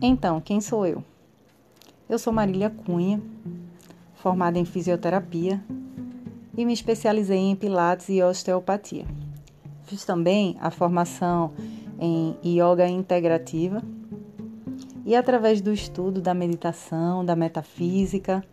[0.00, 1.02] Então, quem sou eu?
[2.08, 3.20] Eu sou Marília Cunha,
[4.14, 5.62] formada em fisioterapia
[6.56, 9.06] e me especializei em pilates e osteopatia.
[9.84, 11.52] Fiz também a formação
[11.98, 13.82] em yoga integrativa
[15.06, 18.44] e através do estudo da meditação, da metafísica,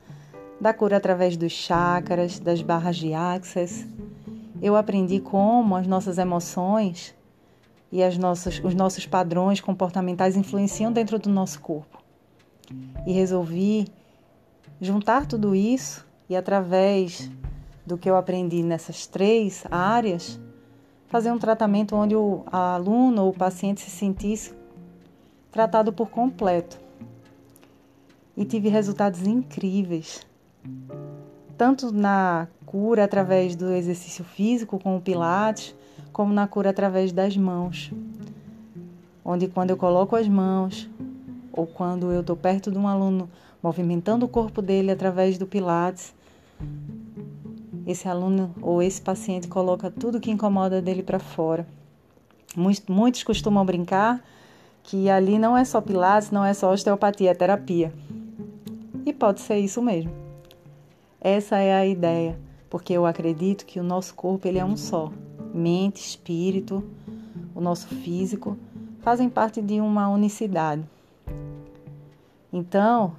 [0.62, 3.86] da cura através dos chakras, das barras de axis,
[4.62, 7.14] eu aprendi como as nossas emoções
[7.94, 12.02] e as nossas, os nossos padrões comportamentais influenciam dentro do nosso corpo.
[13.06, 13.88] E resolvi
[14.82, 17.30] juntar tudo isso e, através
[17.86, 20.40] do que eu aprendi nessas três áreas,
[21.06, 24.56] fazer um tratamento onde o aluno ou o paciente se sentisse
[25.52, 26.80] tratado por completo.
[28.36, 30.26] E tive resultados incríveis,
[31.56, 35.76] tanto na cura através do exercício físico com o Pilates,
[36.14, 37.92] como na cura através das mãos.
[39.26, 40.88] Onde quando eu coloco as mãos,
[41.52, 43.28] ou quando eu estou perto de um aluno
[43.62, 46.14] movimentando o corpo dele através do Pilates,
[47.88, 51.66] esse aluno ou esse paciente coloca tudo que incomoda dele para fora.
[52.88, 54.24] Muitos costumam brincar
[54.84, 57.92] que ali não é só Pilates, não é só osteopatia, é terapia.
[59.06, 60.12] E pode ser isso mesmo.
[61.20, 62.38] Essa é a ideia,
[62.70, 65.12] porque eu acredito que o nosso corpo ele é um só
[65.54, 66.84] mente, espírito,
[67.54, 68.58] o nosso físico,
[69.00, 70.84] fazem parte de uma unicidade.
[72.52, 73.16] Então,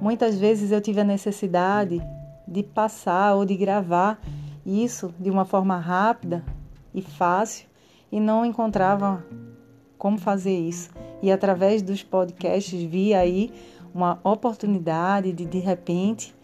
[0.00, 2.00] muitas vezes eu tive a necessidade
[2.46, 4.20] de passar ou de gravar
[4.64, 6.44] isso de uma forma rápida
[6.94, 7.66] e fácil
[8.10, 9.24] e não encontrava
[9.98, 10.90] como fazer isso.
[11.22, 13.52] E através dos podcasts vi aí
[13.94, 16.34] uma oportunidade de de repente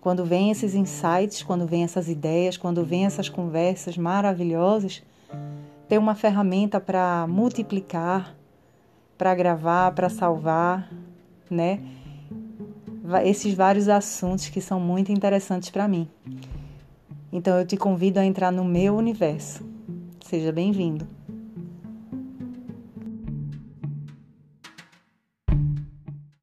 [0.00, 5.02] quando vem esses insights, quando vem essas ideias, quando vem essas conversas maravilhosas,
[5.88, 8.36] ter uma ferramenta para multiplicar,
[9.16, 10.90] para gravar, para salvar,
[11.50, 11.80] né?
[13.24, 16.08] Esses vários assuntos que são muito interessantes para mim.
[17.32, 19.66] Então eu te convido a entrar no meu universo.
[20.20, 21.17] Seja bem-vindo.